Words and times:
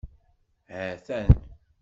Hatan. 0.71 1.27